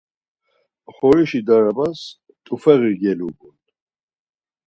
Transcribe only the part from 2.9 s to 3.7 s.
gelobun.